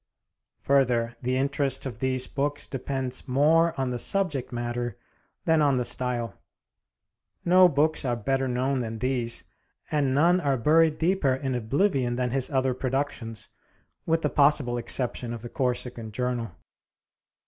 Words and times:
Further, 0.61 1.15
the 1.21 1.37
interest 1.37 1.85
of 1.85 1.99
these 1.99 2.25
books 2.25 2.65
depends 2.65 3.27
more 3.27 3.79
on 3.79 3.91
the 3.91 3.99
subject 3.99 4.51
matter 4.51 4.97
than 5.45 5.61
on 5.61 5.75
the 5.75 5.85
style. 5.85 6.41
No 7.45 7.69
books 7.69 8.03
are 8.03 8.15
better 8.15 8.47
known 8.47 8.79
than 8.79 8.97
these, 8.97 9.43
and 9.91 10.15
none 10.15 10.39
are 10.41 10.57
buried 10.57 10.97
deeper 10.97 11.35
in 11.35 11.53
oblivion 11.53 12.15
than 12.15 12.31
his 12.31 12.49
other 12.49 12.73
productions, 12.73 13.49
with 14.07 14.23
the 14.23 14.29
possible 14.31 14.79
exception 14.79 15.33
of 15.35 15.43
the 15.43 15.49
Corsican 15.49 16.11
journal. 16.11 16.49